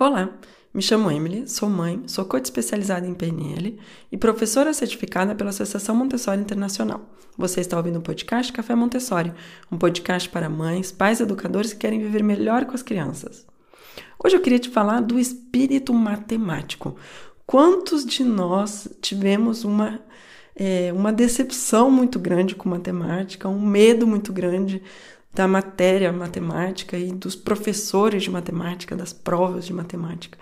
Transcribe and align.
Olá, 0.00 0.30
me 0.72 0.80
chamo 0.80 1.10
Emily, 1.10 1.48
sou 1.48 1.68
mãe, 1.68 2.04
sou 2.06 2.24
coach 2.24 2.44
especializada 2.44 3.04
em 3.04 3.14
PNL 3.14 3.76
e 4.12 4.16
professora 4.16 4.72
certificada 4.72 5.34
pela 5.34 5.50
Associação 5.50 5.92
Montessori 5.92 6.40
Internacional. 6.40 7.00
Você 7.36 7.60
está 7.60 7.76
ouvindo 7.76 7.98
o 7.98 8.00
podcast 8.00 8.52
Café 8.52 8.76
Montessori, 8.76 9.32
um 9.72 9.76
podcast 9.76 10.28
para 10.28 10.48
mães, 10.48 10.92
pais 10.92 11.18
educadores 11.18 11.72
que 11.72 11.80
querem 11.80 11.98
viver 11.98 12.22
melhor 12.22 12.64
com 12.64 12.76
as 12.76 12.82
crianças. 12.82 13.44
Hoje 14.22 14.36
eu 14.36 14.40
queria 14.40 14.60
te 14.60 14.68
falar 14.68 15.00
do 15.00 15.18
espírito 15.18 15.92
matemático. 15.92 16.94
Quantos 17.44 18.06
de 18.06 18.22
nós 18.22 18.86
tivemos 19.02 19.64
uma, 19.64 20.00
é, 20.54 20.92
uma 20.94 21.12
decepção 21.12 21.90
muito 21.90 22.20
grande 22.20 22.54
com 22.54 22.68
matemática, 22.68 23.48
um 23.48 23.60
medo 23.60 24.06
muito 24.06 24.32
grande 24.32 24.80
da 25.34 25.46
matéria 25.46 26.12
matemática 26.12 26.98
e 26.98 27.12
dos 27.12 27.36
professores 27.36 28.22
de 28.22 28.30
matemática, 28.30 28.96
das 28.96 29.12
provas 29.12 29.66
de 29.66 29.72
matemática. 29.72 30.38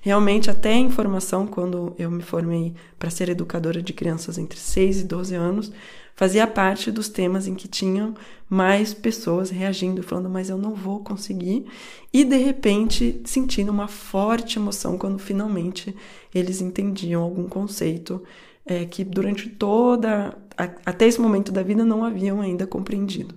Realmente, 0.00 0.50
até 0.50 0.72
a 0.72 0.78
informação, 0.78 1.46
quando 1.46 1.94
eu 1.98 2.10
me 2.10 2.22
formei 2.22 2.72
para 2.98 3.10
ser 3.10 3.28
educadora 3.28 3.82
de 3.82 3.92
crianças 3.92 4.38
entre 4.38 4.58
6 4.58 5.00
e 5.00 5.04
12 5.04 5.34
anos, 5.34 5.72
fazia 6.14 6.46
parte 6.46 6.90
dos 6.90 7.08
temas 7.08 7.46
em 7.46 7.54
que 7.54 7.68
tinham 7.68 8.14
mais 8.48 8.94
pessoas 8.94 9.50
reagindo, 9.50 10.02
falando, 10.02 10.30
mas 10.30 10.48
eu 10.48 10.56
não 10.56 10.74
vou 10.74 11.00
conseguir, 11.00 11.66
e 12.12 12.24
de 12.24 12.36
repente 12.36 13.20
sentindo 13.24 13.70
uma 13.70 13.86
forte 13.86 14.58
emoção 14.58 14.96
quando 14.96 15.18
finalmente 15.18 15.94
eles 16.34 16.60
entendiam 16.60 17.22
algum 17.22 17.48
conceito 17.48 18.22
é, 18.64 18.84
que 18.84 19.04
durante 19.04 19.48
toda, 19.48 20.36
até 20.84 21.06
esse 21.06 21.20
momento 21.20 21.50
da 21.50 21.62
vida, 21.62 21.84
não 21.84 22.04
haviam 22.04 22.40
ainda 22.40 22.66
compreendido. 22.66 23.34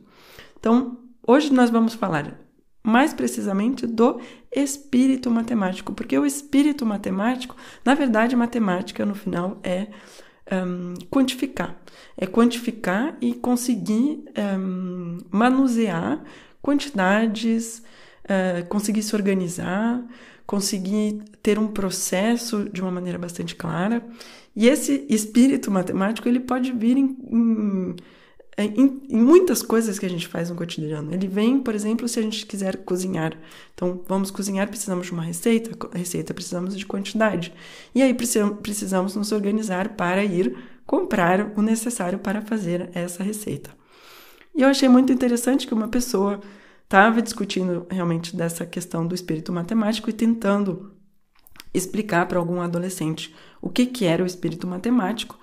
Então, 0.62 1.00
hoje 1.28 1.52
nós 1.52 1.72
vamos 1.72 1.96
falar 1.96 2.40
mais 2.84 3.16
precisamente 3.16 3.88
do 3.88 4.22
espírito 4.56 5.30
matemático, 5.32 5.92
porque 5.92 6.18
o 6.18 6.26
espírito 6.26 6.86
matemático, 6.86 7.56
na 7.84 7.96
verdade, 7.96 8.36
matemática 8.36 9.04
no 9.04 9.16
final 9.16 9.60
é 9.64 9.88
um, 10.52 10.94
quantificar, 11.10 11.76
é 12.16 12.28
quantificar 12.28 13.18
e 13.20 13.34
conseguir 13.34 14.24
um, 14.38 15.18
manusear 15.32 16.24
quantidades, 16.62 17.82
uh, 18.26 18.64
conseguir 18.68 19.02
se 19.02 19.16
organizar, 19.16 20.04
conseguir 20.46 21.24
ter 21.42 21.58
um 21.58 21.68
processo 21.68 22.70
de 22.70 22.82
uma 22.82 22.92
maneira 22.92 23.18
bastante 23.18 23.56
clara. 23.56 24.06
E 24.56 24.68
esse 24.68 25.08
espírito 25.10 25.72
matemático 25.72 26.28
ele 26.28 26.40
pode 26.40 26.72
vir 26.72 26.98
em, 26.98 27.18
em 27.32 27.96
em, 28.64 29.02
em, 29.10 29.22
muitas 29.22 29.62
coisas 29.62 29.98
que 30.00 30.06
a 30.06 30.10
gente 30.10 30.28
faz 30.28 30.50
no 30.50 30.56
cotidiano. 30.56 31.14
Ele 31.14 31.28
vem, 31.28 31.60
por 31.60 31.76
exemplo, 31.76 32.08
se 32.08 32.20
a 32.20 32.22
gente 32.22 32.46
quiser 32.46 32.78
cozinhar. 32.78 33.38
Então, 33.74 34.02
vamos 34.08 34.32
cozinhar, 34.32 34.68
precisamos 34.68 35.08
de 35.08 35.14
uma 35.14 35.24
receita, 35.24 35.72
receita 35.94 36.34
precisamos 36.34 36.78
de 36.78 36.86
quantidade. 36.86 37.54
E 37.94 38.02
aí 38.02 38.14
precisamos 38.14 39.16
nos 39.16 39.32
organizar 39.32 39.90
para 39.90 40.24
ir 40.24 40.56
comprar 40.86 41.54
o 41.56 41.62
necessário 41.62 42.20
para 42.20 42.42
fazer 42.42 42.90
essa 42.94 43.24
receita. 43.24 43.72
E 44.54 44.62
eu 44.62 44.68
achei 44.68 44.90
muito 44.90 45.14
interessante 45.14 45.66
que 45.66 45.74
uma 45.74 45.88
pessoa 45.88 46.42
estava 46.84 47.22
discutindo 47.22 47.88
realmente 47.90 48.36
dessa 48.36 48.66
questão 48.66 49.08
do 49.08 49.16
espírito 49.16 49.54
matemático 49.54 50.10
e 50.10 50.14
tentando 50.14 50.92
explicar 51.74 52.28
para 52.28 52.38
algum 52.38 52.60
adolescente 52.60 53.34
o 53.62 53.70
que, 53.70 53.86
que 53.86 54.06
era 54.06 54.24
o 54.24 54.26
espírito 54.26 54.68
matemático. 54.68 55.40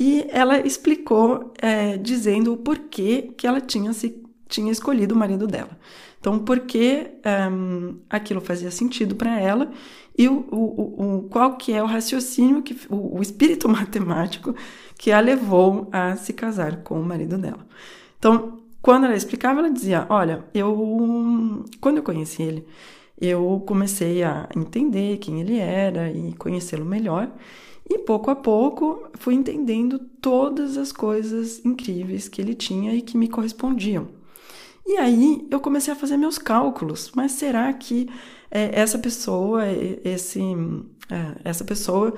E 0.00 0.26
ela 0.30 0.66
explicou 0.66 1.52
é, 1.60 1.98
dizendo 1.98 2.54
o 2.54 2.56
porquê 2.56 3.34
que 3.36 3.46
ela 3.46 3.60
tinha, 3.60 3.92
se, 3.92 4.24
tinha 4.48 4.72
escolhido 4.72 5.14
o 5.14 5.18
marido 5.18 5.46
dela. 5.46 5.78
Então, 6.18 6.38
porquê 6.38 7.12
um, 7.52 7.98
aquilo 8.08 8.40
fazia 8.40 8.70
sentido 8.70 9.14
para 9.14 9.38
ela 9.38 9.70
e 10.16 10.26
o, 10.26 10.46
o, 10.50 11.16
o, 11.16 11.22
qual 11.24 11.58
que 11.58 11.74
é 11.74 11.82
o 11.82 11.86
raciocínio, 11.86 12.62
que, 12.62 12.78
o, 12.88 13.18
o 13.18 13.22
espírito 13.22 13.68
matemático 13.70 14.54
que 14.96 15.12
a 15.12 15.20
levou 15.20 15.90
a 15.92 16.16
se 16.16 16.32
casar 16.32 16.78
com 16.82 16.98
o 16.98 17.04
marido 17.04 17.36
dela. 17.36 17.66
Então, 18.18 18.58
quando 18.80 19.04
ela 19.04 19.14
explicava, 19.14 19.60
ela 19.60 19.70
dizia: 19.70 20.06
Olha, 20.08 20.44
eu, 20.54 21.64
quando 21.78 21.98
eu 21.98 22.02
conheci 22.02 22.42
ele, 22.42 22.66
eu 23.20 23.62
comecei 23.66 24.22
a 24.22 24.48
entender 24.56 25.18
quem 25.18 25.40
ele 25.40 25.58
era 25.58 26.10
e 26.10 26.32
conhecê-lo 26.34 26.84
melhor. 26.84 27.30
E 27.88 27.98
pouco 27.98 28.30
a 28.30 28.36
pouco 28.36 29.10
fui 29.14 29.34
entendendo 29.34 29.98
todas 29.98 30.76
as 30.76 30.92
coisas 30.92 31.64
incríveis 31.64 32.28
que 32.28 32.40
ele 32.40 32.54
tinha 32.54 32.94
e 32.94 33.02
que 33.02 33.18
me 33.18 33.28
correspondiam. 33.28 34.08
E 34.86 34.96
aí 34.96 35.46
eu 35.50 35.60
comecei 35.60 35.92
a 35.92 35.96
fazer 35.96 36.16
meus 36.16 36.38
cálculos. 36.38 37.12
Mas 37.14 37.32
será 37.32 37.72
que 37.72 38.08
é, 38.50 38.70
essa 38.80 38.98
pessoa, 38.98 39.64
esse, 40.04 40.40
é, 41.10 41.40
essa 41.44 41.64
pessoa 41.64 42.14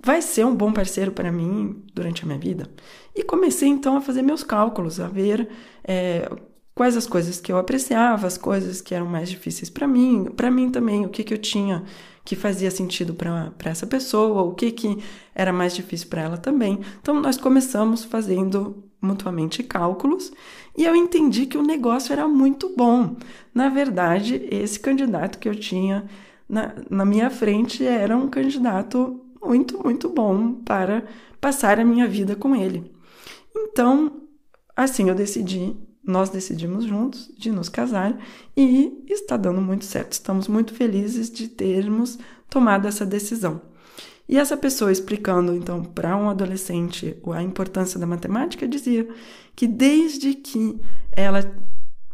vai 0.00 0.20
ser 0.20 0.44
um 0.44 0.54
bom 0.54 0.72
parceiro 0.72 1.12
para 1.12 1.32
mim 1.32 1.82
durante 1.94 2.22
a 2.22 2.26
minha 2.26 2.38
vida? 2.38 2.68
E 3.14 3.22
comecei 3.22 3.68
então 3.68 3.96
a 3.96 4.00
fazer 4.00 4.22
meus 4.22 4.42
cálculos, 4.42 5.00
a 5.00 5.08
ver 5.08 5.48
é, 5.82 6.28
quais 6.74 6.96
as 6.96 7.06
coisas 7.06 7.40
que 7.40 7.52
eu 7.52 7.58
apreciava, 7.58 8.26
as 8.26 8.36
coisas 8.36 8.80
que 8.80 8.94
eram 8.94 9.06
mais 9.06 9.30
difíceis 9.30 9.70
para 9.70 9.86
mim, 9.86 10.24
para 10.36 10.50
mim 10.50 10.70
também, 10.70 11.06
o 11.06 11.08
que, 11.08 11.22
que 11.22 11.32
eu 11.32 11.38
tinha 11.38 11.84
que 12.24 12.34
fazia 12.34 12.70
sentido 12.70 13.14
para 13.14 13.70
essa 13.70 13.86
pessoa, 13.86 14.42
o 14.42 14.54
que, 14.54 14.70
que 14.72 14.98
era 15.34 15.52
mais 15.52 15.74
difícil 15.74 16.08
para 16.08 16.22
ela 16.22 16.38
também. 16.38 16.80
Então, 17.00 17.20
nós 17.20 17.36
começamos 17.36 18.02
fazendo 18.02 18.82
mutuamente 19.00 19.62
cálculos 19.62 20.32
e 20.76 20.84
eu 20.84 20.96
entendi 20.96 21.44
que 21.44 21.58
o 21.58 21.62
negócio 21.62 22.12
era 22.12 22.26
muito 22.26 22.74
bom. 22.74 23.16
Na 23.52 23.68
verdade, 23.68 24.48
esse 24.50 24.80
candidato 24.80 25.38
que 25.38 25.48
eu 25.48 25.54
tinha 25.54 26.06
na, 26.48 26.74
na 26.88 27.04
minha 27.04 27.28
frente 27.28 27.86
era 27.86 28.16
um 28.16 28.28
candidato 28.28 29.20
muito, 29.44 29.82
muito 29.84 30.08
bom 30.08 30.54
para 30.54 31.04
passar 31.38 31.78
a 31.78 31.84
minha 31.84 32.08
vida 32.08 32.34
com 32.34 32.56
ele. 32.56 32.90
Então, 33.54 34.22
assim 34.74 35.10
eu 35.10 35.14
decidi 35.14 35.76
nós 36.06 36.30
decidimos 36.30 36.84
juntos 36.84 37.30
de 37.36 37.50
nos 37.50 37.68
casar 37.68 38.18
e 38.56 39.04
está 39.08 39.36
dando 39.36 39.60
muito 39.60 39.84
certo. 39.84 40.12
Estamos 40.12 40.48
muito 40.48 40.74
felizes 40.74 41.30
de 41.30 41.48
termos 41.48 42.18
tomado 42.48 42.86
essa 42.86 43.06
decisão. 43.06 43.60
E 44.28 44.38
essa 44.38 44.56
pessoa 44.56 44.92
explicando 44.92 45.54
então 45.54 45.82
para 45.82 46.16
um 46.16 46.30
adolescente 46.30 47.16
a 47.32 47.42
importância 47.42 48.00
da 48.00 48.06
matemática 48.06 48.66
dizia 48.66 49.06
que 49.54 49.66
desde 49.66 50.34
que 50.34 50.80
ela 51.12 51.42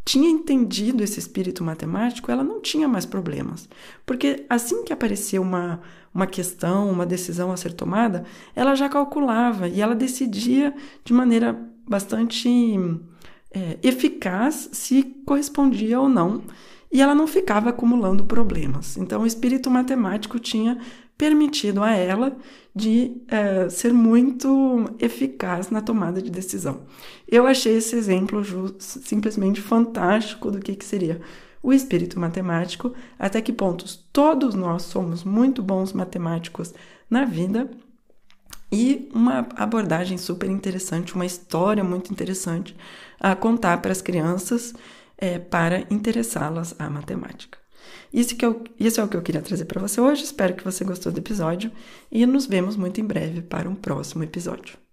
tinha 0.04 0.28
entendido 0.28 1.04
esse 1.04 1.20
espírito 1.20 1.62
matemático, 1.62 2.30
ela 2.32 2.42
não 2.42 2.60
tinha 2.60 2.88
mais 2.88 3.06
problemas. 3.06 3.68
Porque 4.04 4.44
assim 4.48 4.82
que 4.82 4.92
aparecia 4.92 5.40
uma, 5.40 5.80
uma 6.12 6.26
questão, 6.26 6.90
uma 6.90 7.06
decisão 7.06 7.52
a 7.52 7.56
ser 7.56 7.72
tomada, 7.74 8.24
ela 8.56 8.74
já 8.74 8.88
calculava 8.88 9.68
e 9.68 9.80
ela 9.80 9.94
decidia 9.94 10.74
de 11.04 11.12
maneira 11.12 11.56
bastante 11.88 12.48
é, 13.52 13.78
eficaz 13.82 14.68
se 14.72 15.02
correspondia 15.24 16.00
ou 16.00 16.08
não, 16.08 16.42
e 16.92 17.00
ela 17.00 17.14
não 17.14 17.26
ficava 17.26 17.70
acumulando 17.70 18.24
problemas. 18.24 18.96
Então, 18.96 19.22
o 19.22 19.26
espírito 19.26 19.70
matemático 19.70 20.38
tinha 20.38 20.78
permitido 21.16 21.82
a 21.82 21.92
ela 21.92 22.36
de 22.74 23.22
é, 23.28 23.68
ser 23.68 23.92
muito 23.92 24.90
eficaz 24.98 25.70
na 25.70 25.80
tomada 25.82 26.22
de 26.22 26.30
decisão. 26.30 26.80
Eu 27.28 27.46
achei 27.46 27.76
esse 27.76 27.94
exemplo 27.94 28.42
simplesmente 28.78 29.60
fantástico 29.60 30.50
do 30.50 30.58
que, 30.58 30.74
que 30.74 30.84
seria 30.84 31.20
o 31.62 31.72
espírito 31.72 32.18
matemático, 32.18 32.94
até 33.18 33.40
que 33.42 33.52
pontos 33.52 34.08
todos 34.12 34.54
nós 34.54 34.82
somos 34.82 35.22
muito 35.22 35.62
bons 35.62 35.92
matemáticos 35.92 36.72
na 37.08 37.24
vida 37.24 37.70
e 38.72 39.08
uma 39.12 39.48
abordagem 39.56 40.16
super 40.16 40.48
interessante, 40.48 41.14
uma 41.14 41.26
história 41.26 41.82
muito 41.82 42.12
interessante 42.12 42.76
a 43.18 43.34
contar 43.34 43.82
para 43.82 43.92
as 43.92 44.00
crianças 44.00 44.74
é, 45.18 45.38
para 45.38 45.86
interessá-las 45.90 46.74
à 46.78 46.88
matemática. 46.88 47.58
Isso, 48.12 48.36
que 48.36 48.44
eu, 48.44 48.64
isso 48.78 49.00
é 49.00 49.04
o 49.04 49.08
que 49.08 49.16
eu 49.16 49.22
queria 49.22 49.42
trazer 49.42 49.64
para 49.64 49.80
você 49.80 50.00
hoje. 50.00 50.24
Espero 50.24 50.54
que 50.54 50.64
você 50.64 50.84
gostou 50.84 51.12
do 51.12 51.18
episódio 51.18 51.70
e 52.10 52.24
nos 52.26 52.46
vemos 52.46 52.76
muito 52.76 53.00
em 53.00 53.04
breve 53.04 53.42
para 53.42 53.68
um 53.68 53.74
próximo 53.74 54.24
episódio. 54.24 54.89